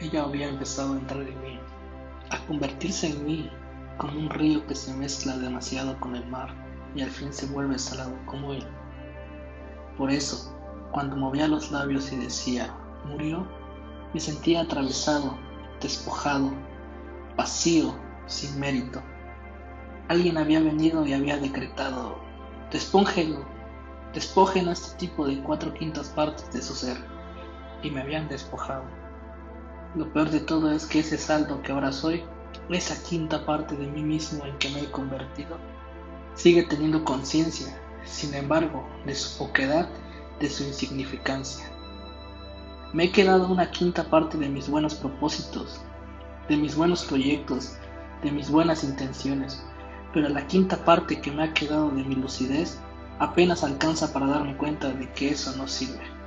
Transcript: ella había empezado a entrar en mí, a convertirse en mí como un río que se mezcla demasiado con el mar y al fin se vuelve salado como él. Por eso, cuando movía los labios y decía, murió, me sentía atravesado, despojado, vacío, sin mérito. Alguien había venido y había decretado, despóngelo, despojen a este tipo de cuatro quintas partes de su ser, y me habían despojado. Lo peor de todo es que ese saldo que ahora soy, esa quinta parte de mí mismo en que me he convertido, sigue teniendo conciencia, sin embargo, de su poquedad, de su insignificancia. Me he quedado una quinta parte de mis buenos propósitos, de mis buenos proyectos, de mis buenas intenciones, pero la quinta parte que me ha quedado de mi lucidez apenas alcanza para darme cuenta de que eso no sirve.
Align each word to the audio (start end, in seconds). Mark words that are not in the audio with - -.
ella 0.00 0.24
había 0.24 0.48
empezado 0.48 0.94
a 0.94 0.98
entrar 0.98 1.22
en 1.22 1.42
mí, 1.42 1.58
a 2.30 2.38
convertirse 2.46 3.08
en 3.08 3.24
mí 3.24 3.50
como 3.98 4.18
un 4.18 4.30
río 4.30 4.66
que 4.66 4.74
se 4.74 4.94
mezcla 4.94 5.36
demasiado 5.36 5.98
con 6.00 6.16
el 6.16 6.26
mar 6.26 6.54
y 6.94 7.02
al 7.02 7.10
fin 7.10 7.32
se 7.32 7.46
vuelve 7.46 7.78
salado 7.78 8.14
como 8.24 8.52
él. 8.52 8.66
Por 9.98 10.10
eso, 10.10 10.56
cuando 10.92 11.16
movía 11.16 11.46
los 11.46 11.70
labios 11.70 12.10
y 12.12 12.16
decía, 12.16 12.74
murió, 13.04 13.46
me 14.14 14.20
sentía 14.20 14.62
atravesado, 14.62 15.36
despojado, 15.80 16.50
vacío, 17.36 17.94
sin 18.26 18.58
mérito. 18.58 19.02
Alguien 20.08 20.38
había 20.38 20.60
venido 20.60 21.06
y 21.06 21.12
había 21.12 21.36
decretado, 21.36 22.18
despóngelo, 22.72 23.44
despojen 24.14 24.68
a 24.68 24.72
este 24.72 24.96
tipo 24.96 25.26
de 25.26 25.40
cuatro 25.42 25.72
quintas 25.74 26.08
partes 26.08 26.50
de 26.52 26.62
su 26.62 26.74
ser, 26.74 26.96
y 27.82 27.90
me 27.90 28.00
habían 28.00 28.28
despojado. 28.28 28.84
Lo 29.94 30.12
peor 30.12 30.30
de 30.30 30.40
todo 30.40 30.70
es 30.70 30.86
que 30.86 31.00
ese 31.00 31.18
saldo 31.18 31.62
que 31.62 31.72
ahora 31.72 31.90
soy, 31.90 32.22
esa 32.68 33.02
quinta 33.02 33.44
parte 33.44 33.76
de 33.76 33.88
mí 33.88 34.02
mismo 34.02 34.44
en 34.44 34.56
que 34.58 34.68
me 34.70 34.82
he 34.82 34.90
convertido, 34.90 35.56
sigue 36.34 36.62
teniendo 36.62 37.04
conciencia, 37.04 37.76
sin 38.04 38.34
embargo, 38.34 38.88
de 39.04 39.14
su 39.14 39.36
poquedad, 39.38 39.88
de 40.38 40.48
su 40.48 40.62
insignificancia. 40.62 41.64
Me 42.92 43.04
he 43.04 43.12
quedado 43.12 43.48
una 43.48 43.70
quinta 43.70 44.04
parte 44.04 44.38
de 44.38 44.48
mis 44.48 44.68
buenos 44.68 44.94
propósitos, 44.94 45.80
de 46.48 46.56
mis 46.56 46.76
buenos 46.76 47.04
proyectos, 47.04 47.76
de 48.22 48.30
mis 48.30 48.50
buenas 48.50 48.84
intenciones, 48.84 49.62
pero 50.12 50.28
la 50.28 50.46
quinta 50.46 50.84
parte 50.84 51.20
que 51.20 51.30
me 51.30 51.44
ha 51.44 51.52
quedado 51.52 51.90
de 51.90 52.04
mi 52.04 52.14
lucidez 52.14 52.78
apenas 53.18 53.64
alcanza 53.64 54.12
para 54.12 54.26
darme 54.26 54.56
cuenta 54.56 54.90
de 54.92 55.10
que 55.12 55.30
eso 55.30 55.54
no 55.56 55.66
sirve. 55.68 56.19